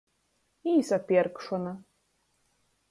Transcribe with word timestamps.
Īsapierkšona. 0.71 1.77